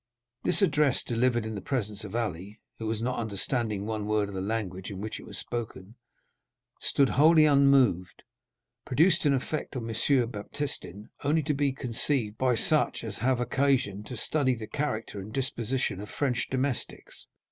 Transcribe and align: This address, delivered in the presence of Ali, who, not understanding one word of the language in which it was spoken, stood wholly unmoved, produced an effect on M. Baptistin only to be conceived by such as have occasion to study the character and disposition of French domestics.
This 0.43 0.63
address, 0.63 1.03
delivered 1.03 1.45
in 1.45 1.53
the 1.53 1.61
presence 1.61 2.03
of 2.03 2.15
Ali, 2.15 2.59
who, 2.79 2.91
not 3.03 3.19
understanding 3.19 3.85
one 3.85 4.07
word 4.07 4.29
of 4.29 4.33
the 4.33 4.41
language 4.41 4.89
in 4.89 4.99
which 4.99 5.19
it 5.19 5.27
was 5.27 5.37
spoken, 5.37 5.93
stood 6.79 7.09
wholly 7.09 7.45
unmoved, 7.45 8.23
produced 8.83 9.25
an 9.25 9.33
effect 9.35 9.75
on 9.75 9.87
M. 9.87 10.31
Baptistin 10.31 11.09
only 11.23 11.43
to 11.43 11.53
be 11.53 11.71
conceived 11.71 12.39
by 12.39 12.55
such 12.55 13.03
as 13.03 13.17
have 13.17 13.39
occasion 13.39 14.03
to 14.05 14.17
study 14.17 14.55
the 14.55 14.65
character 14.65 15.19
and 15.19 15.31
disposition 15.31 16.01
of 16.01 16.09
French 16.09 16.47
domestics. 16.49 17.27